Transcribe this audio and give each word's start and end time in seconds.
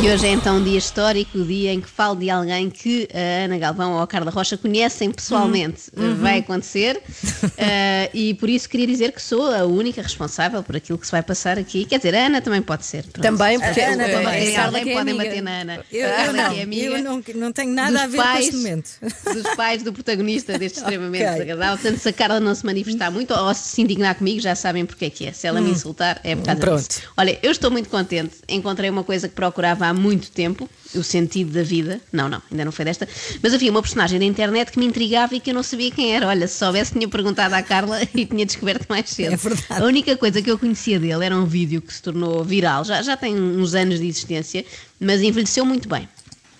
E 0.00 0.08
hoje 0.08 0.26
é 0.26 0.30
então 0.30 0.58
um 0.58 0.62
dia 0.62 0.78
histórico, 0.78 1.38
o 1.38 1.44
dia 1.44 1.72
em 1.72 1.80
que 1.80 1.88
falo 1.88 2.14
de 2.14 2.30
alguém 2.30 2.70
que 2.70 3.08
a 3.12 3.44
Ana 3.44 3.58
Galvão 3.58 3.94
ou 3.94 4.00
a 4.00 4.06
Carla 4.06 4.30
Rocha 4.30 4.56
conhecem 4.56 5.10
pessoalmente. 5.10 5.90
Uhum. 5.96 6.14
Vai 6.14 6.38
acontecer 6.38 7.02
eh, 7.58 8.08
e 8.14 8.32
por 8.34 8.48
isso 8.48 8.68
queria 8.68 8.86
dizer 8.86 9.10
que 9.10 9.20
sou 9.20 9.52
a 9.52 9.64
única 9.64 10.00
responsável 10.00 10.62
por 10.62 10.76
aquilo 10.76 10.98
que 10.98 11.04
se 11.04 11.10
vai 11.10 11.20
passar 11.22 11.58
aqui. 11.58 11.84
Quer 11.84 11.96
dizer, 11.96 12.14
a 12.14 12.26
Ana 12.26 12.40
também 12.40 12.62
pode 12.62 12.86
ser. 12.86 13.02
pronto. 13.02 13.20
Também, 13.22 13.58
porque 13.58 13.80
A 13.80 13.92
Ana 13.92 14.04
eh, 14.04 14.12
também. 14.22 14.54
Carla 14.54 14.80
que 14.80 14.90
é 14.90 14.94
podem 14.94 15.14
amiga. 15.14 15.28
bater 15.30 15.42
na 15.42 15.50
Ana. 15.50 15.84
Eu, 15.92 16.06
eu 16.06 16.16
Carla 16.16 16.32
não, 16.32 16.52
é 16.52 16.64
eu 16.74 17.02
não, 17.02 17.24
não 17.34 17.52
tenho 17.52 17.72
nada 17.72 18.02
a 18.04 18.06
ver 18.06 18.16
pais, 18.18 18.32
com 18.38 18.42
este 18.44 18.56
momento. 18.56 18.90
Dos 19.34 19.54
pais 19.56 19.82
do 19.82 19.92
protagonista 19.92 20.56
deste 20.56 20.78
extremamente 20.78 21.24
Ok. 21.24 21.32
desagradável. 21.32 21.76
Portanto, 21.76 21.98
se 21.98 22.08
a 22.08 22.12
Carla 22.12 22.38
não 22.38 22.54
se 22.54 22.64
manifestar 22.64 23.10
muito 23.10 23.34
ou 23.34 23.52
se 23.52 23.82
indignar 23.82 24.14
comigo, 24.14 24.40
já 24.40 24.54
sabem 24.54 24.86
porque 24.86 25.06
é 25.06 25.10
que 25.10 25.26
é. 25.26 25.32
Se 25.32 25.48
ela 25.48 25.60
me 25.60 25.70
insultar, 25.70 26.20
é 26.22 26.36
por 26.36 26.44
causa 26.44 26.60
Pronto. 26.60 26.86
disso. 26.88 27.02
Olha, 27.16 27.36
eu 27.42 27.50
estou 27.50 27.68
muito 27.68 27.88
contente. 27.88 28.36
Encontrei 28.48 28.88
uma 28.88 29.02
coisa 29.02 29.28
que 29.28 29.34
procurava 29.34 29.87
há 29.88 29.94
muito 29.94 30.30
tempo, 30.30 30.68
o 30.94 31.02
sentido 31.02 31.52
da 31.52 31.62
vida. 31.62 32.00
Não, 32.12 32.28
não, 32.28 32.42
ainda 32.50 32.64
não 32.64 32.72
foi 32.72 32.84
desta. 32.84 33.08
Mas 33.42 33.54
havia 33.54 33.70
uma 33.70 33.82
personagem 33.82 34.18
da 34.18 34.24
internet 34.24 34.72
que 34.72 34.78
me 34.78 34.86
intrigava 34.86 35.34
e 35.34 35.40
que 35.40 35.50
eu 35.50 35.54
não 35.54 35.62
sabia 35.62 35.90
quem 35.90 36.14
era. 36.14 36.26
Olha, 36.26 36.46
se 36.46 36.58
soubesse, 36.58 36.92
tinha 36.92 37.08
perguntado 37.08 37.54
à 37.54 37.62
Carla 37.62 38.00
e 38.14 38.26
tinha 38.26 38.46
descoberto 38.46 38.86
mais 38.88 39.10
cedo. 39.10 39.32
É 39.32 39.36
verdade. 39.36 39.82
A 39.82 39.84
única 39.84 40.16
coisa 40.16 40.40
que 40.40 40.50
eu 40.50 40.58
conhecia 40.58 40.98
dele 40.98 41.24
era 41.24 41.36
um 41.36 41.46
vídeo 41.46 41.80
que 41.82 41.92
se 41.92 42.02
tornou 42.02 42.44
viral. 42.44 42.84
Já, 42.84 43.02
já 43.02 43.16
tem 43.16 43.34
uns 43.34 43.74
anos 43.74 44.00
de 44.00 44.06
existência, 44.06 44.64
mas 45.00 45.20
envelheceu 45.22 45.64
muito 45.64 45.88
bem. 45.88 46.08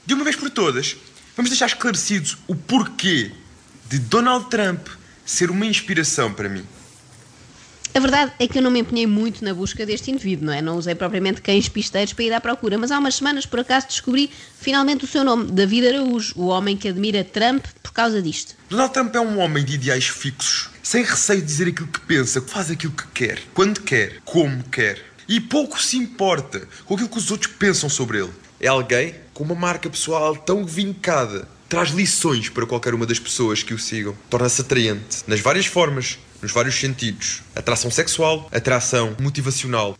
De 0.04 0.15
uma 0.15 0.24
vez 0.24 0.37
por 0.37 0.51
todas, 0.51 0.96
vamos 1.37 1.51
deixar 1.51 1.66
esclarecido 1.66 2.30
o 2.46 2.54
porquê 2.54 3.30
de 3.88 3.99
Donald 3.99 4.49
Trump 4.51 4.88
ser 5.24 5.51
uma 5.51 5.66
inspiração 5.66 6.32
para 6.32 6.49
mim. 6.49 6.65
A 7.99 8.01
verdade 8.01 8.32
é 8.38 8.46
que 8.46 8.57
eu 8.57 8.63
não 8.63 8.71
me 8.71 8.79
empenhei 8.79 9.09
muito 9.09 9.45
na 9.45 9.52
busca 9.52 9.85
deste 9.85 10.09
indivíduo, 10.09 10.46
não 10.46 10.52
é? 10.52 10.63
Não 10.63 10.77
usei 10.77 10.95
propriamente 10.95 11.43
cães 11.43 11.68
pisteiros 11.68 12.13
para 12.13 12.24
ir 12.24 12.32
à 12.32 12.40
procura, 12.40 12.79
mas 12.79 12.93
há 12.93 12.99
umas 13.01 13.16
semanas, 13.16 13.45
por 13.45 13.59
acaso, 13.59 13.88
descobri 13.88 14.30
finalmente 14.60 15.05
o 15.05 15.09
seu 15.09 15.24
nome, 15.24 15.51
David 15.51 15.88
Araújo, 15.88 16.32
o 16.37 16.46
homem 16.46 16.77
que 16.77 16.87
admira 16.87 17.24
Trump 17.24 17.65
por 17.82 17.90
causa 17.90 18.23
disto. 18.23 18.55
Donald 18.71 18.93
Trump 18.93 19.13
é 19.16 19.21
um 19.21 19.40
homem 19.40 19.65
de 19.65 19.74
ideais 19.74 20.07
fixos, 20.07 20.71
sem 20.80 21.02
receio 21.02 21.40
de 21.40 21.46
dizer 21.49 21.66
aquilo 21.66 21.88
que 21.88 21.99
pensa, 22.02 22.40
faz 22.40 22.71
aquilo 22.71 22.93
que 22.93 23.09
quer, 23.09 23.40
quando 23.52 23.80
quer, 23.80 24.21
como 24.24 24.62
quer. 24.62 25.05
E 25.29 25.40
pouco 25.40 25.83
se 25.83 25.96
importa 25.96 26.68
com 26.85 26.95
aquilo 26.95 27.09
que 27.09 27.18
os 27.18 27.33
outros 27.33 27.52
pensam 27.59 27.90
sobre 27.90 28.18
ele. 28.18 28.30
É 28.60 28.68
alguém 28.68 29.16
com 29.35 29.43
uma 29.43 29.57
marca 29.57 29.90
pessoal 29.90 30.37
tão 30.37 30.65
vincada. 30.65 31.49
Traz 31.68 31.90
lições 31.90 32.49
para 32.49 32.65
qualquer 32.65 32.95
uma 32.95 33.05
das 33.05 33.18
pessoas 33.18 33.65
que 33.65 33.74
o 33.74 33.79
sigam. 33.79 34.16
Torna-se 34.30 34.60
atraente 34.60 35.24
nas 35.27 35.40
várias 35.40 35.66
formas, 35.66 36.16
nos 36.42 36.52
vários 36.52 36.74
sentidos. 36.74 37.42
Atração 37.54 37.90
sexual, 37.90 38.48
atração 38.52 39.16
motivacional. 39.20 39.96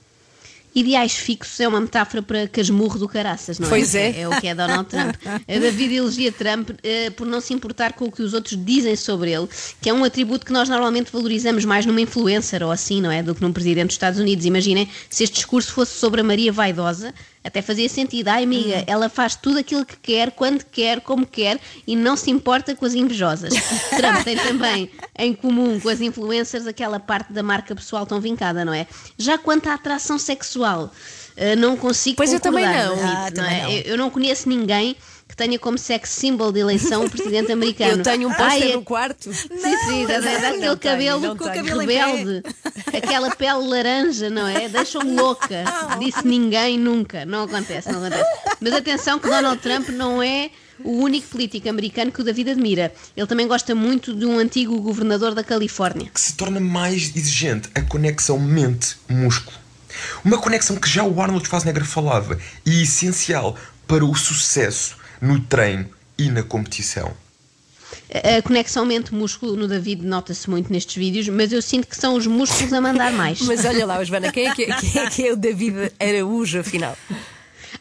Ideais 0.75 1.15
fixos 1.15 1.59
é 1.61 1.67
uma 1.67 1.81
metáfora 1.81 2.23
para 2.23 2.47
casmurro 2.47 2.99
do 2.99 3.09
caraças, 3.09 3.59
não 3.59 3.67
é? 3.67 3.71
Pois 3.71 3.95
é. 3.95 4.21
É 4.21 4.29
o 4.29 4.41
que 4.41 4.47
é 4.47 4.55
Donald 4.55 4.89
Trump. 4.89 5.17
A 5.27 5.59
David 5.59 5.95
elogia 5.95 6.31
Trump 6.31 6.71
eh, 6.83 7.11
por 7.11 7.27
não 7.27 7.41
se 7.41 7.55
importar 7.55 7.95
com 7.95 8.05
o 8.05 8.13
que 8.13 8.23
os 8.23 8.35
outros 8.35 8.63
dizem 8.65 8.95
sobre 8.95 9.33
ele, 9.33 9.49
que 9.81 9.89
é 9.89 9.95
um 9.95 10.05
atributo 10.05 10.45
que 10.45 10.53
nós 10.53 10.69
normalmente 10.69 11.11
valorizamos 11.11 11.65
mais 11.65 11.87
numa 11.87 12.01
influencer 12.01 12.63
ou 12.63 12.71
assim, 12.71 13.01
não 13.01 13.11
é? 13.11 13.23
Do 13.23 13.35
que 13.35 13.43
num 13.43 13.53
presidente 13.53 13.89
dos 13.89 13.95
Estados 13.95 14.21
Unidos. 14.21 14.45
Imaginem 14.45 14.89
se 15.09 15.25
este 15.25 15.37
discurso 15.37 15.73
fosse 15.73 15.99
sobre 15.99 16.21
a 16.21 16.25
Maria 16.25 16.53
Vaidosa, 16.53 17.15
até 17.49 17.63
fazia 17.63 17.89
sentido. 17.89 18.29
Ai, 18.29 18.45
amiga, 18.45 18.85
ela 18.87 19.09
faz 19.09 19.35
tudo 19.35 19.59
aquilo 19.59 19.85
que 19.85 19.97
quer, 19.97 20.31
quando 20.31 20.65
quer, 20.65 21.01
como 21.01 21.27
quer 21.27 21.59
e 21.87 21.97
não 21.97 22.17
se 22.17 22.31
importa 22.31 22.75
com 22.77 22.87
as 22.87 22.95
invejosas. 22.95 23.53
Trump 23.97 24.23
tem 24.25 24.37
também 24.37 24.91
em 25.19 25.35
comum 25.35 25.81
com 25.81 25.89
as 25.89 26.01
influencers 26.01 26.67
aquela 26.67 27.01
parte 27.01 27.33
da 27.33 27.43
marca 27.43 27.75
pessoal 27.75 28.07
tão 28.07 28.21
vincada, 28.21 28.65
não 28.65 28.73
é? 28.73 28.87
Já 29.17 29.37
quanto 29.37 29.69
à 29.69 29.75
atração 29.75 30.19
sexual, 30.19 30.93
eh, 31.37 31.57
não 31.57 31.77
consigo 31.77 32.17
Pois 32.17 32.33
eu 32.33 32.41
também 32.41 32.65
concordar, 32.65 32.97
não. 32.97 33.27
Ah, 33.27 33.31
também 33.31 33.59
é? 33.59 33.63
não. 33.63 33.71
Eu, 33.71 33.97
não 33.97 34.11
conheço 34.11 34.49
ninguém 34.49 34.97
que 35.29 35.37
tenha 35.37 35.59
como 35.59 35.79
sex 35.79 36.09
symbol 36.11 36.51
de 36.51 36.61
eleição 36.61 37.05
o 37.05 37.11
presidente 37.11 37.53
americano. 37.53 37.93
Eu 38.01 38.03
tenho 38.03 38.29
um 38.29 38.33
póster 38.33 38.71
é- 38.71 38.75
no 38.75 38.83
quarto. 38.83 39.33
Sim, 39.33 39.77
sim, 39.87 40.07
não 40.07 40.21
tenho, 40.21 40.79
cabelo 40.79 41.21
não 41.21 41.37
cabelo 41.37 41.81
rebelde, 41.81 42.43
aquela 42.97 43.35
pele 43.35 43.67
laranja, 43.67 44.31
não 44.31 44.47
é? 44.47 44.69
Deixam-me 44.69 45.15
louca. 45.15 45.65
Disse 45.99 46.27
ninguém 46.27 46.79
nunca. 46.79 47.25
Não 47.25 47.45
acontece, 47.45 47.91
não 47.91 48.05
acontece. 48.05 48.29
Mas 48.61 48.73
atenção 48.73 49.19
que 49.19 49.29
Donald 49.29 49.61
Trump 49.61 49.89
não 49.91 50.23
é 50.23 50.51
o 50.85 50.93
único 51.03 51.29
político 51.29 51.69
americano 51.69 52.13
que 52.13 52.21
o 52.21 52.25
David 52.25 52.51
admira. 52.51 52.93
Ele 53.17 53.27
também 53.27 53.47
gosta 53.47 53.75
muito 53.75 54.15
de 54.15 54.25
um 54.25 54.39
antigo 54.39 54.81
governador 54.81 55.35
da 55.35 55.43
Califórnia. 55.43 56.11
que 56.13 56.21
se 56.21 56.35
torna 56.35 56.61
mais 56.61 57.15
exigente 57.15 57.69
a 57.75 57.83
conexão 57.83 58.39
mente-músculo. 58.39 59.57
Uma 60.25 60.39
conexão 60.39 60.77
que 60.77 60.89
já 60.89 61.03
o 61.03 61.21
Arnold 61.21 61.47
Schwarzenegger 61.47 61.85
falava 61.85 62.39
e 62.65 62.83
essencial 62.83 63.57
para 63.87 64.05
o 64.05 64.15
sucesso 64.15 64.97
no 65.21 65.41
treino 65.41 65.89
e 66.17 66.31
na 66.31 66.43
competição. 66.43 67.13
A 68.39 68.43
conexão 68.43 68.85
mente-músculo 68.85 69.57
no 69.57 69.69
David 69.69 70.05
nota-se 70.05 70.49
muito 70.49 70.73
nestes 70.73 70.97
vídeos, 70.97 71.29
mas 71.29 71.53
eu 71.53 71.61
sinto 71.61 71.87
que 71.87 71.97
são 71.97 72.15
os 72.15 72.27
músculos 72.27 72.73
a 72.73 72.81
mandar 72.81 73.13
mais. 73.13 73.41
Mas 73.49 73.65
olha 73.65 73.87
lá, 73.87 74.03
Joana, 74.03 74.33
quem 74.33 74.47
é 74.47 74.55
que, 74.55 74.67
quem 74.67 75.03
é, 75.03 75.11
que 75.11 75.29
é 75.29 75.33
o 75.33 75.37
David 75.37 75.93
Araújo, 76.01 76.61
afinal? 76.61 76.97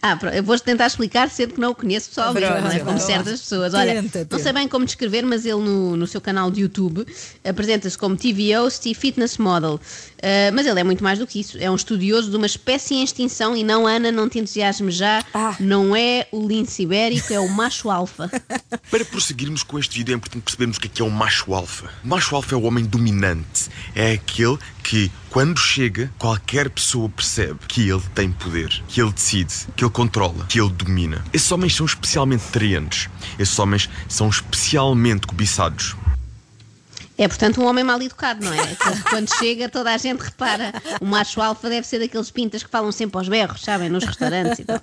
Ah, 0.02 0.18
eu 0.34 0.44
vou 0.44 0.58
tentar 0.60 0.88
explicar, 0.88 1.30
sendo 1.30 1.54
que 1.56 1.60
não 1.60 1.72
o 1.72 1.76
conheço 1.76 2.10
pessoalmente, 2.10 2.48
não 2.48 2.72
é? 2.72 2.80
como 2.80 3.00
certas 3.00 3.42
pessoas. 3.42 3.74
Olha, 3.74 4.02
Tenta, 4.04 4.28
não 4.30 4.40
sei 4.40 4.54
bem 4.54 4.68
como 4.68 4.86
descrever, 4.86 5.24
mas 5.24 5.46
ele 5.46 5.62
no, 5.62 5.98
no 5.98 6.08
seu 6.08 6.22
canal 6.22 6.50
de 6.52 6.62
YouTube 6.62 7.06
apresenta-se 7.44 7.98
como 7.98 8.16
TV 8.16 8.56
host 8.56 8.90
e 8.90 8.94
fitness 8.94 9.38
model. 9.38 9.80
Ah, 10.22 10.52
mas 10.54 10.66
ele 10.66 10.80
é 10.80 10.84
muito 10.84 11.04
mais 11.04 11.20
do 11.20 11.28
que 11.28 11.40
isso. 11.40 11.58
É 11.60 11.70
um 11.70 11.76
estudioso 11.76 12.30
de 12.30 12.38
uma 12.38 12.46
espécie 12.46 12.96
em 12.96 13.04
extinção 13.04 13.56
e 13.56 13.64
não, 13.64 13.86
Ana, 13.86 14.12
não 14.12 14.28
te 14.28 14.40
entusiasme 14.40 14.92
já. 14.92 15.24
Ah. 15.34 15.56
Não 15.60 15.96
é 15.96 16.28
o 16.32 16.48
lince 16.48 16.84
ibérico, 16.84 17.34
é 17.34 17.40
o 17.40 17.50
macho 17.50 17.90
alfa. 17.90 18.30
Para 18.90 19.06
prosseguirmos 19.06 19.64
com 19.64 19.78
este 19.78 19.98
vídeo 19.98 20.14
é 20.14 20.16
importante 20.16 20.44
percebermos 20.44 20.78
o 20.78 20.82
que 20.82 20.88
é, 20.88 20.90
que 20.90 21.02
é 21.02 21.06
o 21.06 21.10
macho 21.10 21.54
alfa. 21.54 21.90
O 22.04 22.08
macho 22.08 22.36
alfa 22.36 22.56
é 22.56 22.58
o 22.58 22.64
homem 22.64 22.86
dominante. 22.86 23.70
É 23.96 24.14
aquele 24.14 24.58
que, 24.88 25.12
quando 25.30 25.60
chega, 25.60 26.10
qualquer 26.18 26.70
pessoa 26.70 27.10
percebe 27.10 27.60
que 27.68 27.90
ele 27.90 28.02
tem 28.16 28.32
poder, 28.32 28.70
que 28.88 29.02
ele 29.02 29.12
decide, 29.12 29.54
que 29.76 29.84
ele 29.84 29.92
controla, 29.92 30.46
que 30.46 30.62
ele 30.62 30.70
domina. 30.70 31.22
Esses 31.34 31.52
homens 31.52 31.76
são 31.76 31.86
especialmente 31.86 32.46
atraentes. 32.48 33.10
Esses 33.38 33.60
homens 33.60 33.90
são 34.08 34.30
especialmente 34.30 35.28
cobiçados. 35.28 35.94
É, 37.18 37.28
portanto, 37.28 37.60
um 37.60 37.66
homem 37.66 37.84
mal 37.84 38.02
educado, 38.02 38.46
não 38.46 38.54
é? 38.54 38.66
Que 38.66 39.04
quando 39.10 39.28
chega 39.36 39.68
toda 39.68 39.94
a 39.94 39.98
gente 39.98 40.22
repara. 40.22 40.72
O 41.02 41.06
macho 41.06 41.42
alfa 41.42 41.68
deve 41.68 41.86
ser 41.86 42.00
daqueles 42.00 42.32
pintas 42.32 42.64
que 42.64 42.70
falam 42.70 42.92
sempre 42.94 43.18
aos 43.18 43.28
berros, 43.28 43.62
sabem? 43.64 43.90
Nos 43.90 44.06
restaurantes 44.06 44.60
e 44.60 44.64
tal. 44.64 44.80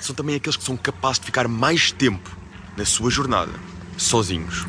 são 0.00 0.14
também 0.14 0.36
aqueles 0.36 0.56
que 0.56 0.64
são 0.64 0.74
capazes 0.74 1.18
de 1.18 1.26
ficar 1.26 1.48
mais 1.48 1.92
tempo 1.92 2.34
na 2.78 2.86
sua 2.86 3.10
jornada, 3.10 3.52
sozinhos. 3.98 4.64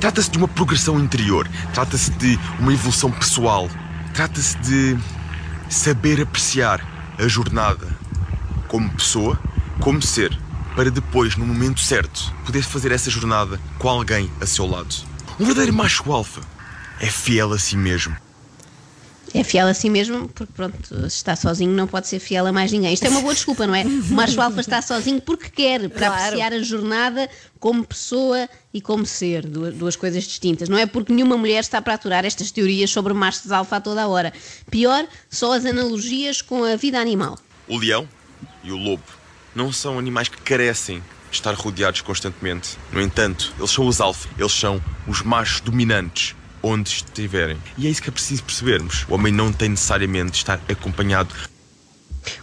Trata-se 0.00 0.30
de 0.30 0.38
uma 0.38 0.46
progressão 0.46 1.00
interior, 1.00 1.48
trata-se 1.74 2.12
de 2.12 2.38
uma 2.60 2.72
evolução 2.72 3.10
pessoal, 3.10 3.68
trata-se 4.18 4.58
de 4.58 4.98
saber 5.70 6.20
apreciar 6.20 6.84
a 7.16 7.28
jornada 7.28 7.86
como 8.66 8.90
pessoa, 8.90 9.38
como 9.78 10.02
ser, 10.02 10.36
para 10.74 10.90
depois, 10.90 11.36
no 11.36 11.46
momento 11.46 11.78
certo, 11.78 12.34
poder 12.44 12.64
fazer 12.64 12.90
essa 12.90 13.12
jornada 13.12 13.60
com 13.78 13.88
alguém 13.88 14.28
a 14.40 14.46
seu 14.46 14.66
lado. 14.66 14.92
Um 15.38 15.44
verdadeiro 15.44 15.72
macho 15.72 16.10
alfa 16.10 16.40
é 16.98 17.06
fiel 17.06 17.52
a 17.52 17.60
si 17.60 17.76
mesmo. 17.76 18.16
É 19.34 19.44
fiel 19.44 19.66
a 19.66 19.74
si 19.74 19.90
mesmo, 19.90 20.28
porque 20.28 20.52
pronto, 20.54 20.76
se 21.10 21.16
está 21.16 21.36
sozinho 21.36 21.72
não 21.72 21.86
pode 21.86 22.08
ser 22.08 22.18
fiel 22.18 22.46
a 22.46 22.52
mais 22.52 22.72
ninguém. 22.72 22.94
Isto 22.94 23.06
é 23.06 23.10
uma 23.10 23.20
boa 23.20 23.34
desculpa, 23.34 23.66
não 23.66 23.74
é? 23.74 23.84
O 23.84 24.12
macho 24.14 24.40
alfa 24.40 24.60
está 24.60 24.80
sozinho 24.80 25.20
porque 25.20 25.50
quer, 25.50 25.88
para 25.90 26.06
Claro. 26.06 26.14
apreciar 26.22 26.52
a 26.52 26.62
jornada 26.62 27.28
como 27.60 27.84
pessoa 27.84 28.48
e 28.72 28.80
como 28.80 29.04
ser, 29.04 29.46
duas, 29.46 29.74
duas 29.74 29.96
coisas 29.96 30.24
distintas. 30.24 30.68
Não 30.68 30.78
é 30.78 30.86
porque 30.86 31.12
nenhuma 31.12 31.36
mulher 31.36 31.60
está 31.60 31.80
para 31.82 31.94
aturar 31.94 32.24
estas 32.24 32.50
teorias 32.50 32.90
sobre 32.90 33.12
machos 33.12 33.52
alfa 33.52 33.76
a 33.76 33.80
toda 33.80 34.02
a 34.02 34.06
hora. 34.08 34.32
Pior, 34.70 35.06
só 35.28 35.52
as 35.52 35.64
analogias 35.66 36.40
com 36.40 36.64
a 36.64 36.76
vida 36.76 36.98
animal. 36.98 37.38
O 37.66 37.76
leão 37.76 38.08
e 38.64 38.72
o 38.72 38.76
lobo 38.76 39.02
não 39.54 39.72
são 39.72 39.98
animais 39.98 40.28
que 40.28 40.40
carecem 40.40 41.02
de 41.30 41.36
estar 41.36 41.52
rodeados 41.54 42.00
constantemente. 42.00 42.78
No 42.90 43.02
entanto, 43.02 43.52
eles 43.58 43.70
são 43.70 43.86
os 43.86 44.00
alfa, 44.00 44.28
eles 44.38 44.52
são 44.52 44.82
os 45.06 45.20
machos 45.22 45.60
dominantes 45.60 46.34
onde 46.68 46.90
estiverem. 46.90 47.56
E 47.76 47.86
é 47.86 47.90
isso 47.90 48.02
que 48.02 48.08
é 48.08 48.12
preciso 48.12 48.44
percebermos. 48.44 49.06
O 49.08 49.14
homem 49.14 49.32
não 49.32 49.52
tem 49.52 49.70
necessariamente 49.70 50.32
de 50.32 50.36
estar 50.38 50.60
acompanhado. 50.68 51.34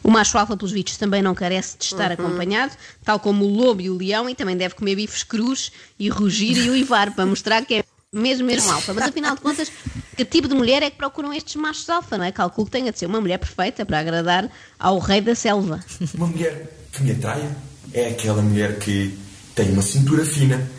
O 0.03 0.09
macho 0.09 0.37
alfa, 0.37 0.57
pelos 0.57 0.71
vistos, 0.71 0.97
também 0.97 1.21
não 1.21 1.35
carece 1.35 1.77
de 1.77 1.85
estar 1.85 2.11
acompanhado, 2.11 2.73
tal 3.03 3.19
como 3.19 3.45
o 3.45 3.49
lobo 3.49 3.81
e 3.81 3.89
o 3.89 3.97
leão, 3.97 4.29
e 4.29 4.35
também 4.35 4.57
deve 4.57 4.73
comer 4.73 4.95
bifes 4.95 5.23
crus 5.23 5.71
e 5.99 6.09
rugir 6.09 6.57
e 6.57 6.69
uivar, 6.69 7.13
para 7.13 7.25
mostrar 7.25 7.63
que 7.65 7.75
é 7.75 7.83
mesmo, 8.11 8.47
mesmo 8.47 8.71
alfa. 8.71 8.93
Mas 8.93 9.05
afinal 9.05 9.35
de 9.35 9.41
contas, 9.41 9.71
que 10.15 10.25
tipo 10.25 10.47
de 10.47 10.55
mulher 10.55 10.81
é 10.81 10.89
que 10.89 10.97
procuram 10.97 11.33
estes 11.33 11.55
machos 11.55 11.89
alfa, 11.89 12.17
não 12.17 12.25
é? 12.25 12.31
Calculo 12.31 12.65
que 12.65 12.71
tenha 12.71 12.91
de 12.91 12.97
ser 12.97 13.05
uma 13.05 13.21
mulher 13.21 13.37
perfeita 13.37 13.85
para 13.85 13.99
agradar 13.99 14.49
ao 14.79 14.97
rei 14.99 15.21
da 15.21 15.35
selva. 15.35 15.83
Uma 16.15 16.27
mulher 16.27 16.73
que 16.91 17.03
me 17.03 17.11
atrai 17.11 17.47
é 17.93 18.09
aquela 18.09 18.41
mulher 18.41 18.79
que 18.79 19.17
tem 19.53 19.71
uma 19.71 19.81
cintura 19.81 20.25
fina. 20.25 20.69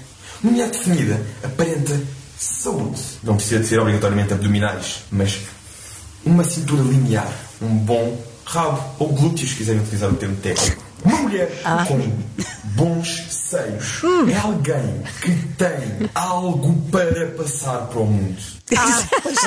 Uma 0.43 0.53
mulher 0.53 0.71
definida 0.71 1.25
aparenta 1.43 2.01
saúde. 2.39 3.01
Não 3.23 3.37
precisa 3.37 3.61
de 3.61 3.67
ser 3.67 3.81
obrigatoriamente 3.81 4.33
abdominais, 4.33 5.03
mas 5.11 5.41
uma 6.25 6.45
cintura 6.45 6.83
linear, 6.83 7.33
um 7.61 7.69
bom 7.69 8.21
rabo 8.45 8.83
ou 8.99 9.09
glúteos, 9.09 9.51
se 9.51 9.57
quiserem 9.57 9.81
utilizar 9.81 10.11
o 10.11 10.17
termo 10.17 10.37
técnico. 10.37 10.86
Uma 11.05 11.17
mulher 11.19 11.51
com 11.87 12.13
bons 12.75 13.09
seios 13.31 14.03
é 14.33 14.37
alguém 14.39 15.03
que 15.23 15.31
tem 15.57 16.11
algo 16.15 16.75
para 16.91 17.27
passar 17.29 17.87
para 17.87 18.01
o 18.01 18.07
mundo. 18.07 18.57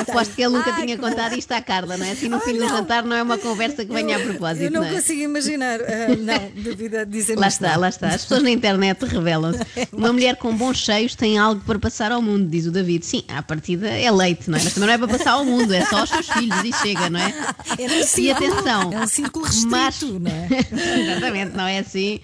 Aposto 0.08 0.34
que 0.34 0.42
ele 0.42 0.56
nunca 0.56 0.72
tinha 0.72 0.96
contado 0.96 1.34
isto 1.36 1.52
à 1.52 1.60
Carla, 1.60 1.98
não 1.98 2.06
é? 2.06 2.12
Assim 2.12 2.26
no 2.26 2.40
fim 2.40 2.54
do 2.56 2.66
jantar 2.66 3.04
não 3.04 3.14
é 3.14 3.22
uma 3.22 3.36
conversa 3.36 3.84
que 3.84 3.92
venha 3.92 4.16
a 4.16 4.20
propósito. 4.20 4.62
Eu 4.62 4.70
não, 4.70 4.80
não 4.80 4.88
é? 4.88 4.92
consigo 4.94 5.20
imaginar. 5.20 5.78
ah, 5.82 6.16
não, 6.18 6.62
devido 6.62 6.94
a 6.96 7.04
dizer 7.04 7.36
Lá 7.38 7.48
está, 7.48 7.76
lá 7.76 7.90
está. 7.90 8.08
As 8.08 8.22
pessoas 8.22 8.42
na 8.42 8.50
internet 8.50 9.04
revelam-se. 9.04 9.60
Uma 9.92 10.10
mulher 10.10 10.36
com 10.36 10.56
bons 10.56 10.78
cheios 10.78 11.14
tem 11.14 11.36
algo 11.36 11.60
para 11.66 11.78
passar 11.78 12.10
ao 12.12 12.22
mundo, 12.22 12.48
diz 12.48 12.64
o 12.64 12.70
David. 12.70 13.04
Sim, 13.04 13.22
à 13.28 13.42
partida 13.42 13.88
é 13.90 14.10
leite, 14.10 14.48
não 14.50 14.56
é? 14.58 14.62
Mas 14.64 14.72
também 14.72 14.86
não 14.88 14.94
é 14.94 14.98
para 14.98 15.08
passar 15.18 15.32
ao 15.32 15.44
mundo, 15.44 15.70
é 15.74 15.84
só 15.84 15.98
aos 15.98 16.08
seus 16.08 16.28
filhos 16.30 16.64
e 16.64 16.72
chega, 16.72 17.10
não 17.10 17.20
é? 17.20 17.34
Um 17.78 18.20
E 18.22 18.30
atenção, 18.30 18.90
É 18.90 19.00
um 19.00 19.06
círculo 19.06 19.44
restrito, 19.44 19.70
macho- 19.70 20.18
não 20.18 20.30
é? 20.30 20.48
Exatamente, 21.12 21.39
não 21.44 21.66
é 21.66 21.78
assim. 21.78 22.20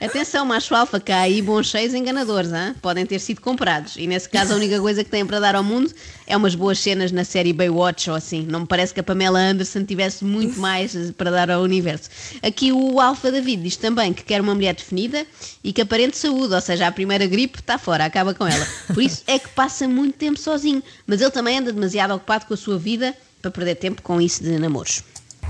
Atenção, 0.00 0.44
macho 0.44 0.74
alfa, 0.74 1.00
que 1.00 1.12
há 1.12 1.20
aí 1.20 1.42
bons 1.42 1.68
cheios 1.68 1.94
enganadores, 1.94 2.52
hein? 2.52 2.74
podem 2.80 3.06
ter 3.06 3.18
sido 3.18 3.40
comprados. 3.40 3.96
E 3.96 4.06
nesse 4.06 4.28
caso, 4.28 4.52
a 4.52 4.56
única 4.56 4.80
coisa 4.80 5.04
que 5.04 5.10
têm 5.10 5.24
para 5.26 5.40
dar 5.40 5.54
ao 5.54 5.64
mundo 5.64 5.92
é 6.26 6.36
umas 6.36 6.54
boas 6.54 6.78
cenas 6.78 7.12
na 7.12 7.24
série 7.24 7.52
Baywatch 7.52 8.10
ou 8.10 8.16
assim. 8.16 8.46
Não 8.48 8.60
me 8.60 8.66
parece 8.66 8.94
que 8.94 9.00
a 9.00 9.02
Pamela 9.02 9.38
Anderson 9.38 9.84
tivesse 9.84 10.24
muito 10.24 10.58
mais 10.58 10.94
para 11.12 11.30
dar 11.30 11.50
ao 11.50 11.62
universo. 11.62 12.08
Aqui 12.42 12.72
o 12.72 13.00
Alfa 13.00 13.30
David 13.30 13.62
diz 13.62 13.76
também 13.76 14.12
que 14.12 14.22
quer 14.22 14.40
uma 14.40 14.54
mulher 14.54 14.74
definida 14.74 15.26
e 15.62 15.72
que 15.72 15.82
aparente 15.82 16.16
saúde, 16.16 16.54
ou 16.54 16.60
seja, 16.60 16.86
a 16.86 16.92
primeira 16.92 17.26
gripe 17.26 17.58
está 17.58 17.78
fora, 17.78 18.04
acaba 18.04 18.34
com 18.34 18.46
ela. 18.46 18.66
Por 18.92 19.02
isso 19.02 19.22
é 19.26 19.38
que 19.38 19.48
passa 19.48 19.88
muito 19.88 20.16
tempo 20.16 20.38
sozinho. 20.38 20.82
Mas 21.06 21.20
ele 21.20 21.30
também 21.30 21.58
anda 21.58 21.72
demasiado 21.72 22.14
ocupado 22.14 22.46
com 22.46 22.54
a 22.54 22.56
sua 22.56 22.78
vida 22.78 23.14
para 23.40 23.50
perder 23.50 23.76
tempo 23.76 24.02
com 24.02 24.20
isso 24.20 24.42
de 24.42 24.58
namoros. 24.58 25.02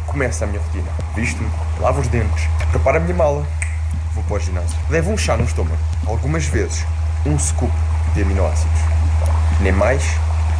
Começa 0.06 0.44
a 0.44 0.48
minha 0.48 0.60
rotina. 0.60 0.88
Visto-me, 1.14 1.50
os 2.00 2.08
dentes, 2.08 2.48
preparo 2.70 2.98
a 2.98 3.00
minha 3.00 3.14
mala, 3.14 3.46
vou 4.14 4.22
para 4.24 4.36
o 4.36 4.40
ginásio. 4.40 4.78
Levo 4.88 5.10
um 5.10 5.18
chá 5.18 5.36
no 5.36 5.44
estômago. 5.44 5.76
Algumas 6.06 6.44
vezes, 6.46 6.86
um 7.26 7.38
scoop 7.38 7.72
de 8.14 8.22
aminoácidos. 8.22 8.80
Nem 9.60 9.72
mais, 9.72 10.02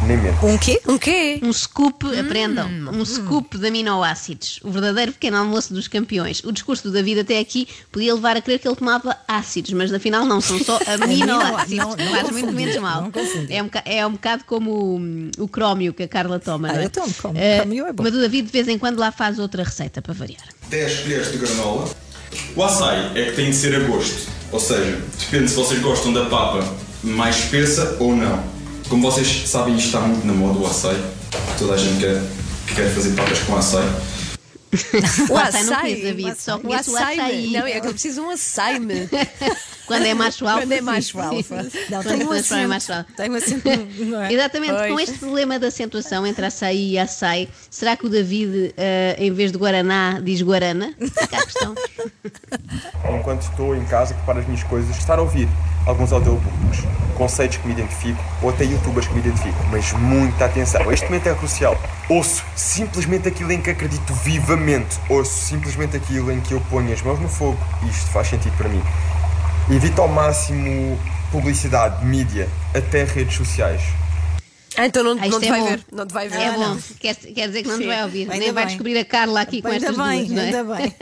nem 0.05 0.17
menos. 0.17 0.43
Um 0.43 0.57
quê? 0.57 0.81
Um 0.87 0.97
quê? 0.97 1.39
Um 1.43 1.53
scoop, 1.53 2.05
aprendam, 2.19 2.67
um 2.91 3.05
scoop 3.05 3.57
de 3.57 3.67
aminoácidos. 3.67 4.59
O 4.63 4.71
verdadeiro 4.71 5.11
pequeno 5.13 5.37
almoço 5.37 5.73
dos 5.73 5.87
campeões. 5.87 6.41
O 6.43 6.51
discurso 6.51 6.83
do 6.83 6.91
David 6.91 7.21
até 7.21 7.39
aqui 7.39 7.67
podia 7.91 8.13
levar 8.13 8.35
a 8.37 8.41
crer 8.41 8.59
que 8.59 8.67
ele 8.67 8.75
tomava 8.75 9.15
ácidos, 9.27 9.71
mas 9.73 9.93
afinal 9.93 10.25
não, 10.25 10.41
são 10.41 10.57
só 10.63 10.79
aminoácidos. 10.87 11.77
Não, 11.77 11.95
não 11.95 12.11
Faz 12.11 12.31
muito 12.31 12.51
menos 12.51 12.75
mal. 12.77 13.01
não. 13.01 13.11
É 13.49 13.63
um, 13.63 13.69
é 13.85 14.07
um 14.07 14.11
bocado 14.11 14.43
como 14.45 14.71
o, 14.71 15.43
o 15.43 15.47
crómio 15.47 15.93
que 15.93 16.03
a 16.03 16.07
Carla 16.07 16.39
toma. 16.39 16.69
Ah, 16.69 16.73
não 16.73 16.81
é? 16.81 16.85
eu 16.85 16.89
tomo, 16.89 17.13
como. 17.21 17.37
Eh, 17.37 17.59
Crómio 17.59 17.87
é 17.87 17.93
bom. 17.93 18.03
Mas 18.03 18.13
o 18.15 18.19
David 18.19 18.47
de 18.47 18.51
vez 18.51 18.67
em 18.67 18.77
quando 18.77 18.99
lá 18.99 19.11
faz 19.11 19.39
outra 19.39 19.63
receita 19.63 20.01
para 20.01 20.13
variar. 20.13 20.43
10 20.69 20.99
colheres 21.01 21.31
de 21.31 21.37
granola. 21.37 21.89
O 22.55 22.63
açaí 22.63 23.11
é 23.15 23.25
que 23.25 23.35
tem 23.35 23.49
de 23.49 23.55
ser 23.55 23.75
a 23.75 23.79
gosto. 23.79 24.29
Ou 24.51 24.59
seja, 24.59 24.99
depende 25.19 25.49
se 25.49 25.55
vocês 25.55 25.81
gostam 25.81 26.11
da 26.13 26.25
papa 26.25 26.63
mais 27.03 27.37
espessa 27.37 27.97
ou 27.99 28.15
não. 28.15 28.60
Como 28.91 29.09
vocês 29.09 29.47
sabem, 29.47 29.77
isto 29.77 29.85
está 29.85 30.01
muito 30.01 30.27
na 30.27 30.33
moda 30.33 30.59
o 30.59 30.67
açaí. 30.67 31.01
Toda 31.57 31.75
a 31.75 31.77
gente 31.77 32.01
quer, 32.01 32.21
que 32.67 32.75
quer 32.75 32.93
fazer 32.93 33.11
papas 33.15 33.39
com 33.39 33.55
açaí. 33.55 33.89
O 35.29 35.37
açaí 35.37 35.63
não 35.63 35.75
conheço, 35.79 36.01
David, 36.01 36.35
só 36.37 36.55
O 36.57 36.59
conheço 36.59 36.91
o 36.91 36.97
açaí. 36.97 37.19
açaí. 37.21 37.51
Não, 37.51 37.67
é 37.67 37.79
que 37.79 37.87
eu 37.87 37.91
preciso 37.93 38.19
de 38.19 38.27
um 38.27 38.29
açaí-me. 38.31 39.09
Quando 39.91 40.05
é 40.05 40.13
macho 40.13 40.47
alfa. 40.47 40.59
Quando 40.61 40.71
é 40.71 40.81
macho 40.81 41.19
alfa. 41.19 41.55
Não, 41.89 42.03
Quando 42.03 42.17
tem 42.17 42.27
um 42.27 42.31
acento. 42.31 42.67
macho 42.69 42.93
alfa. 42.93 43.05
Tem 43.17 43.29
um 43.31 43.35
acento, 43.35 43.69
não 43.99 44.21
é? 44.21 44.33
Exatamente, 44.33 44.73
com 44.73 44.93
Pois. 44.93 45.09
este 45.09 45.19
problema 45.19 45.59
da 45.59 45.67
acentuação 45.67 46.25
entre 46.25 46.45
açaí 46.45 46.91
e 46.91 46.99
açaí, 46.99 47.49
será 47.69 47.95
que 47.97 48.05
o 48.05 48.09
David, 48.09 48.73
eh, 48.77 49.15
em 49.19 49.31
vez 49.31 49.51
de 49.51 49.57
Guaraná, 49.57 50.19
diz 50.21 50.41
Guarana? 50.41 50.93
Fica 50.99 51.37
a 51.37 51.43
questão. 51.45 51.75
Enquanto 53.19 53.41
estou 53.43 53.75
em 53.75 53.83
casa, 53.85 54.13
preparo 54.13 54.39
as 54.39 54.45
minhas 54.45 54.63
coisas, 54.63 54.95
estar 54.97 55.19
a 55.19 55.21
ouvir 55.21 55.47
alguns 55.85 56.11
audiobooks, 56.13 56.79
conceitos 57.17 57.57
que 57.57 57.67
me 57.67 57.73
identifico, 57.73 58.23
ou 58.41 58.49
até 58.49 58.63
youtubers 58.63 59.07
que 59.07 59.13
me 59.13 59.19
identifico. 59.19 59.57
Mas 59.71 59.91
muita 59.93 60.45
atenção, 60.45 60.91
este 60.91 61.05
momento 61.05 61.27
é 61.27 61.33
crucial. 61.35 61.79
Ouço 62.09 62.43
simplesmente 62.55 63.27
aquilo 63.27 63.51
em 63.51 63.61
que 63.61 63.69
acredito 63.69 64.13
vivamente. 64.13 64.99
Ouço 65.09 65.31
simplesmente 65.31 65.95
aquilo 65.97 66.31
em 66.31 66.39
que 66.41 66.53
eu 66.53 66.61
ponho 66.69 66.91
as 66.93 67.01
mãos 67.01 67.19
no 67.19 67.27
fogo. 67.29 67.57
E 67.83 67.89
isto 67.89 68.07
faz 68.11 68.27
sentido 68.27 68.55
para 68.57 68.69
mim. 68.69 68.81
Evito 69.69 70.01
ao 70.01 70.07
máximo 70.07 70.99
publicidade, 71.31 72.03
mídia, 72.05 72.49
até 72.75 73.03
redes 73.05 73.35
sociais. 73.35 73.81
Ah, 74.77 74.85
então 74.85 75.03
não, 75.03 75.11
Ah, 75.21 75.27
não 75.27 75.39
te 75.39 75.47
é 75.47 75.49
vai 75.49 75.59
bom. 75.59 75.67
ver. 75.67 75.79
Não 75.91 76.05
te 76.07 76.13
vai 76.13 76.29
ver. 76.29 76.37
É 76.39 76.47
Ah, 76.47 76.51
bom, 76.53 76.59
não. 76.59 76.79
quer, 76.99 77.15
quer 77.15 77.47
dizer 77.47 77.61
que 77.63 77.67
não 77.67 77.77
te 77.77 77.81
Sim. 77.83 77.87
vai 77.87 78.03
ouvir, 78.03 78.21
Ainda 78.21 78.37
nem 78.37 78.51
vai 78.53 78.63
bem. 78.63 78.67
descobrir 78.67 78.97
a 78.97 79.05
Carla 79.05 79.41
aqui 79.41 79.61
com 79.61 79.67
Ainda 79.67 79.87
estas 79.87 79.97
bem, 79.97 80.25
duas, 80.25 80.29
não 80.31 80.41
é? 80.41 80.45
ainda 80.45 80.63
bem. 80.63 80.95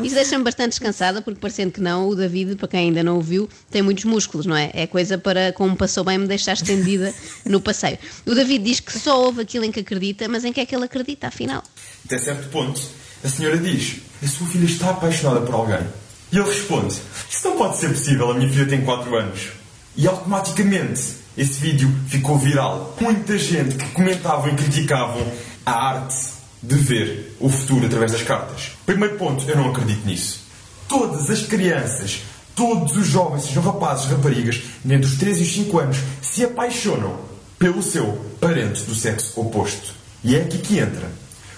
Isto 0.06 0.14
deixa-me 0.14 0.44
bastante 0.44 0.70
descansada, 0.70 1.22
porque 1.22 1.40
parecendo 1.40 1.72
que 1.72 1.80
não, 1.80 2.08
o 2.08 2.14
David, 2.14 2.56
para 2.56 2.68
quem 2.68 2.80
ainda 2.88 3.02
não 3.02 3.18
o 3.18 3.22
viu, 3.22 3.48
tem 3.70 3.80
muitos 3.82 4.04
músculos, 4.04 4.44
não 4.46 4.56
é? 4.56 4.70
É 4.74 4.86
coisa 4.86 5.16
para, 5.18 5.52
como 5.52 5.76
passou 5.76 6.04
bem, 6.04 6.18
me 6.18 6.26
deixar 6.26 6.52
estendida 6.54 7.12
no 7.44 7.60
passeio. 7.60 7.98
O 8.26 8.34
David 8.34 8.64
diz 8.64 8.80
que 8.80 8.92
só 8.98 9.18
ouve 9.22 9.42
aquilo 9.42 9.64
em 9.64 9.72
que 9.72 9.80
acredita, 9.80 10.28
mas 10.28 10.44
em 10.44 10.52
que 10.52 10.60
é 10.60 10.66
que 10.66 10.74
ele 10.74 10.84
acredita, 10.84 11.28
afinal? 11.28 11.62
Até 12.04 12.18
certo 12.18 12.48
ponto, 12.50 12.80
a 13.24 13.28
senhora 13.28 13.56
diz: 13.58 13.96
A 14.22 14.26
sua 14.28 14.46
filha 14.46 14.66
está 14.66 14.90
apaixonada 14.90 15.40
por 15.40 15.54
alguém. 15.54 15.86
E 16.32 16.38
ele 16.38 16.48
responde: 16.48 16.96
Isso 17.28 17.48
não 17.48 17.56
pode 17.56 17.78
ser 17.78 17.88
possível, 17.88 18.30
a 18.30 18.34
minha 18.34 18.50
filha 18.50 18.66
tem 18.66 18.82
4 18.82 19.16
anos. 19.16 19.48
E 19.96 20.06
automaticamente 20.06 21.14
esse 21.36 21.60
vídeo 21.60 21.92
ficou 22.08 22.38
viral. 22.38 22.96
Muita 23.00 23.36
gente 23.38 23.76
que 23.76 23.90
comentavam 23.90 24.48
e 24.48 24.56
criticavam 24.56 25.26
a 25.64 25.72
arte 25.72 26.16
de 26.62 26.76
ver 26.76 27.36
o 27.40 27.48
futuro 27.48 27.86
através 27.86 28.12
das 28.12 28.22
cartas. 28.22 28.72
Primeiro 28.84 29.16
ponto, 29.16 29.48
eu 29.48 29.56
não 29.56 29.70
acredito 29.70 30.06
nisso. 30.06 30.40
Todas 30.88 31.30
as 31.30 31.42
crianças, 31.42 32.20
todos 32.54 32.96
os 32.96 33.06
jovens, 33.06 33.44
sejam 33.44 33.62
rapazes, 33.62 34.06
raparigas, 34.06 34.60
entre 34.84 35.06
os 35.06 35.16
3 35.16 35.38
e 35.38 35.42
os 35.42 35.52
5 35.52 35.78
anos, 35.78 35.96
se 36.20 36.44
apaixonam 36.44 37.18
pelo 37.58 37.82
seu 37.82 38.06
parente 38.40 38.82
do 38.82 38.94
sexo 38.94 39.40
oposto. 39.40 39.92
E 40.22 40.36
é 40.36 40.42
aqui 40.42 40.58
que 40.58 40.78
entra 40.78 41.10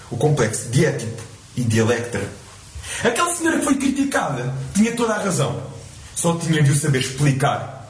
o 0.09 0.17
complexo 0.17 0.69
de 0.69 0.85
e 1.55 1.63
de 1.63 1.79
Electra. 1.79 2.42
Aquela 3.03 3.35
senhora 3.35 3.59
que 3.59 3.65
foi 3.65 3.75
criticada 3.75 4.53
tinha 4.75 4.95
toda 4.95 5.13
a 5.15 5.17
razão. 5.23 5.63
Só 6.15 6.35
tinha 6.37 6.61
de 6.63 6.71
o 6.71 6.75
saber 6.75 6.99
explicar. 6.99 7.81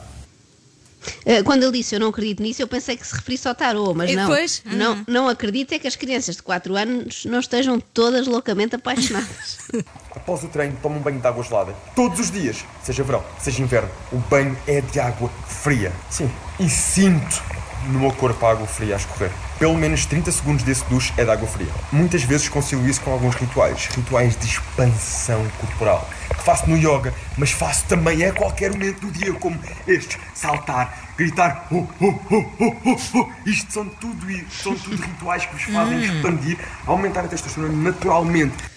Eh, 1.26 1.42
Quando 1.42 1.62
ele 1.64 1.72
disse 1.72 1.94
eu 1.94 2.00
não 2.00 2.08
acredito 2.08 2.42
nisso, 2.42 2.62
eu 2.62 2.66
pensei 2.66 2.96
que 2.96 3.06
se 3.06 3.14
referisse 3.14 3.46
ao 3.46 3.54
tarô, 3.54 3.92
mas 3.94 4.10
E 4.10 4.16
não. 4.16 4.26
depois? 4.26 4.62
Não, 4.64 5.04
não 5.06 5.28
acredito 5.28 5.72
é 5.72 5.78
que 5.78 5.86
as 5.86 5.94
crianças 5.96 6.36
de 6.36 6.42
4 6.42 6.74
anos 6.76 7.24
não 7.26 7.38
estejam 7.40 7.78
todas 7.78 8.26
loucamente 8.26 8.74
apaixonadas. 8.74 9.58
Após 10.16 10.42
o 10.44 10.48
treino, 10.48 10.76
tomo 10.82 10.98
um 10.98 11.02
banho 11.02 11.20
de 11.20 11.26
água 11.26 11.44
gelada. 11.44 11.74
Todos 11.94 12.18
os 12.20 12.30
dias, 12.30 12.64
seja 12.82 13.02
verão, 13.04 13.22
seja 13.38 13.60
inverno. 13.62 13.90
O 14.12 14.16
banho 14.16 14.56
é 14.66 14.80
de 14.80 14.98
água 14.98 15.30
fria. 15.46 15.92
Sim. 16.08 16.30
E 16.58 16.68
sinto 16.70 17.42
no 17.88 18.00
meu 18.00 18.12
corpo 18.12 18.44
a 18.46 18.50
água 18.50 18.66
fria 18.66 18.94
a 18.94 18.96
escorrer. 18.96 19.30
Pelo 19.58 19.74
menos 19.76 20.04
30 20.06 20.32
segundos 20.32 20.64
desse 20.64 20.84
duche 20.86 21.12
é 21.16 21.24
de 21.24 21.30
água 21.30 21.46
fria. 21.46 21.68
Muitas 21.92 22.22
vezes 22.22 22.48
concilio 22.48 22.88
isso 22.88 23.00
com 23.00 23.12
alguns 23.12 23.34
rituais. 23.36 23.86
Rituais 23.94 24.36
de 24.36 24.46
expansão 24.46 25.46
corporal. 25.60 26.08
Que 26.28 26.42
faço 26.42 26.68
no 26.68 26.76
yoga, 26.76 27.12
mas 27.36 27.50
faço 27.50 27.84
também 27.86 28.24
a 28.24 28.32
qualquer 28.32 28.70
momento 28.70 29.00
do 29.00 29.10
dia, 29.10 29.32
como 29.34 29.58
estes. 29.86 30.18
Saltar, 30.34 31.12
gritar. 31.16 31.66
"Oh, 31.70 31.86
oh, 32.00 32.14
oh, 32.30 32.44
oh, 32.60 32.76
oh, 32.84 32.96
oh". 33.14 33.28
Isto 33.46 33.72
são 33.72 33.86
tudo, 33.88 34.26
são 34.50 34.74
tudo 34.76 35.02
rituais 35.02 35.46
que 35.46 35.52
vos 35.54 35.62
fazem 35.64 36.04
expandir, 36.04 36.58
aumentar 36.86 37.20
a 37.24 37.28
testosterona 37.28 37.74
naturalmente. 37.74 38.73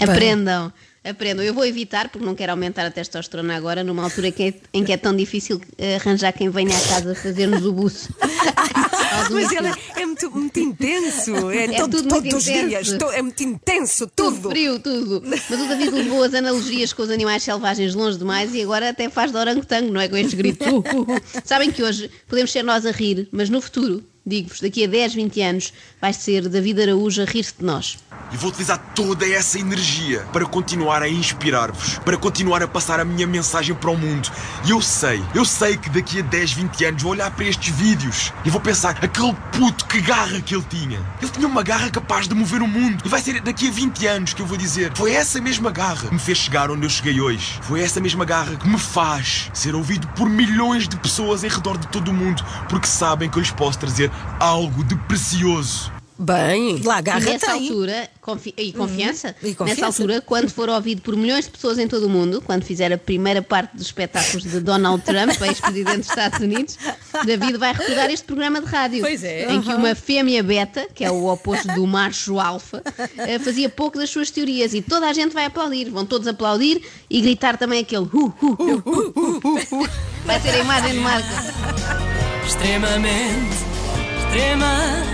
Aprendam, 0.00 0.72
aprendam. 1.04 1.44
Eu 1.44 1.52
vou 1.54 1.64
evitar, 1.64 2.08
porque 2.08 2.24
não 2.24 2.34
quero 2.34 2.52
aumentar 2.52 2.86
a 2.86 2.90
testosterona 2.90 3.56
agora, 3.56 3.82
numa 3.84 4.02
altura 4.04 4.30
que 4.30 4.42
é- 4.42 4.54
em 4.72 4.84
que 4.84 4.92
é 4.92 4.96
tão 4.96 5.14
difícil 5.14 5.60
eh, 5.78 5.96
arranjar 5.96 6.32
quem 6.32 6.48
venha 6.50 6.76
à 6.76 6.80
casa 6.88 7.14
fazer-nos 7.14 7.64
o 7.66 7.72
buço. 7.72 8.08
Mas 9.30 9.52
ele 9.52 9.68
é 9.96 10.06
muito, 10.06 10.30
muito 10.30 10.58
intenso. 10.60 11.50
É, 11.50 11.64
É 11.64 11.72
todo- 11.76 11.96
tudo 11.98 12.08
todos 12.08 12.22
muito 12.22 12.36
os 12.36 12.48
intenso. 12.48 12.98
dias. 12.98 13.14
É 13.14 13.22
muito 13.22 13.42
intenso, 13.42 14.06
Tudo 14.16 14.36
tudo. 14.36 14.50
frio, 14.50 14.78
tudo. 14.78 15.22
Mas 15.24 15.48
o 15.50 15.68
David 15.68 15.90
levou 15.90 16.22
as 16.24 16.34
analogias 16.34 16.92
com 16.92 17.02
os 17.02 17.10
animais 17.10 17.42
selvagens 17.42 17.94
longe 17.94 18.18
demais 18.18 18.54
e 18.54 18.62
agora 18.62 18.88
até 18.88 19.08
faz 19.10 19.30
de 19.30 19.36
orangotango, 19.36 19.92
não 19.92 20.00
é? 20.00 20.08
Com 20.08 20.16
uh, 20.16 20.18
uh. 21.12 21.22
Sabem 21.44 21.70
que 21.70 21.82
hoje 21.82 22.10
podemos 22.26 22.50
ser 22.50 22.62
nós 22.62 22.84
a 22.86 22.90
rir, 22.90 23.28
mas 23.30 23.48
no 23.50 23.60
futuro, 23.60 24.02
digo-vos, 24.24 24.60
daqui 24.60 24.84
a 24.84 24.86
10, 24.86 25.14
20 25.14 25.42
anos, 25.42 25.72
vai 26.00 26.12
ser 26.12 26.48
David 26.48 26.82
Araújo 26.82 27.22
a 27.22 27.24
rir-se 27.24 27.54
de 27.58 27.64
nós. 27.64 27.98
e 28.32 28.36
vou 28.36 28.48
utilizar 28.48 28.78
toda 28.94 29.28
essa 29.28 29.58
energia 29.58 30.20
para 30.32 30.46
continuar 30.46 31.02
a 31.02 31.08
inspirar-vos, 31.08 31.98
para 31.98 32.16
continuar 32.16 32.62
a 32.62 32.68
passar 32.68 32.98
a 32.98 33.04
minha 33.04 33.26
mensagem 33.26 33.74
para 33.74 33.90
o 33.90 33.96
mundo. 33.96 34.30
E 34.64 34.70
eu 34.70 34.80
sei, 34.80 35.22
eu 35.34 35.44
sei 35.44 35.76
que 35.76 35.90
daqui 35.90 36.20
a 36.20 36.22
10, 36.22 36.52
20 36.52 36.84
anos 36.86 37.02
vou 37.02 37.12
olhar 37.12 37.30
para 37.30 37.44
estes 37.44 37.74
vídeos 37.74 38.32
e 38.44 38.50
vou 38.50 38.60
pensar: 38.60 38.96
aquele 39.02 39.34
puto, 39.52 39.84
que 39.86 40.00
garra 40.00 40.40
que 40.40 40.54
ele 40.54 40.64
tinha. 40.70 40.98
Ele 41.20 41.30
tinha 41.30 41.46
uma 41.46 41.62
garra 41.62 41.90
capaz 41.90 42.26
de 42.26 42.34
mover 42.34 42.62
o 42.62 42.68
mundo. 42.68 43.02
E 43.04 43.08
vai 43.08 43.20
ser 43.20 43.40
daqui 43.40 43.68
a 43.68 43.70
20 43.70 44.06
anos 44.06 44.34
que 44.34 44.40
eu 44.40 44.46
vou 44.46 44.56
dizer: 44.56 44.92
foi 44.94 45.12
essa 45.12 45.40
mesma 45.40 45.70
garra 45.70 46.08
que 46.08 46.14
me 46.14 46.20
fez 46.20 46.38
chegar 46.38 46.70
onde 46.70 46.86
eu 46.86 46.90
cheguei 46.90 47.20
hoje. 47.20 47.58
Foi 47.62 47.80
essa 47.80 48.00
mesma 48.00 48.24
garra 48.24 48.56
que 48.56 48.68
me 48.68 48.78
faz 48.78 49.50
ser 49.52 49.74
ouvido 49.74 50.06
por 50.08 50.28
milhões 50.28 50.88
de 50.88 50.96
pessoas 50.96 51.44
em 51.44 51.48
redor 51.48 51.76
de 51.76 51.86
todo 51.88 52.10
o 52.10 52.14
mundo, 52.14 52.42
porque 52.68 52.86
sabem 52.86 53.28
que 53.28 53.36
eu 53.36 53.40
lhes 53.40 53.50
posso 53.50 53.78
trazer 53.78 54.11
algo 54.40 54.84
de 54.84 54.96
precioso. 55.06 55.90
Bem, 56.18 56.80
lá 56.84 57.00
E 57.00 57.02
garra 57.02 57.18
nessa 57.20 57.46
tem. 57.46 57.68
altura, 57.68 58.08
confi- 58.20 58.54
e, 58.56 58.72
confiança, 58.72 59.34
E 59.42 59.54
confiança. 59.56 59.64
nessa 59.64 59.86
altura, 59.86 60.20
quando 60.20 60.50
for 60.50 60.68
ouvido 60.68 61.02
por 61.02 61.16
milhões 61.16 61.46
de 61.46 61.50
pessoas 61.50 61.78
em 61.80 61.88
todo 61.88 62.04
o 62.06 62.08
mundo, 62.08 62.40
quando 62.40 62.62
fizer 62.64 62.92
a 62.92 62.98
primeira 62.98 63.42
parte 63.42 63.76
dos 63.76 63.86
espetáculos 63.86 64.44
de 64.44 64.60
Donald 64.60 65.02
Trump, 65.02 65.30
ex-presidente 65.42 65.96
dos 65.98 66.08
Estados 66.08 66.38
Unidos, 66.38 66.78
David 67.24 67.56
vai 67.56 67.72
recordar 67.72 68.08
este 68.08 68.24
programa 68.24 68.60
de 68.60 68.66
rádio. 68.66 69.00
Pois 69.00 69.24
é. 69.24 69.52
Em 69.52 69.60
que 69.60 69.74
uma 69.74 69.96
fêmea 69.96 70.44
beta, 70.44 70.86
que 70.94 71.04
é 71.04 71.10
o 71.10 71.26
oposto 71.26 71.66
do 71.74 71.84
macho 71.88 72.38
alfa, 72.38 72.84
eh, 73.18 73.40
fazia 73.40 73.68
pouco 73.68 73.98
das 73.98 74.10
suas 74.10 74.30
teorias 74.30 74.74
e 74.74 74.82
toda 74.82 75.08
a 75.08 75.12
gente 75.12 75.32
vai 75.32 75.46
aplaudir. 75.46 75.90
Vão 75.90 76.06
todos 76.06 76.28
aplaudir 76.28 76.82
e 77.10 77.20
gritar 77.20 77.56
também 77.56 77.80
aquele 77.80 78.04
hu, 78.04 78.32
hu, 78.40 78.56
hu, 78.60 78.82
hu, 78.86 79.12
hu, 79.44 79.58
hu. 79.82 79.88
Vai 80.24 80.40
ser 80.40 80.50
a 80.50 80.58
imagem 80.58 80.92
de 80.92 80.98
marca. 81.00 81.26
extremamente, 82.46 83.56
extrema, 84.32 85.04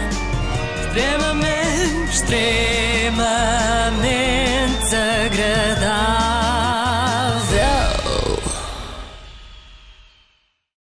extremamente, 0.86 2.08
extremamente 2.08 4.94
agradável. 4.94 6.47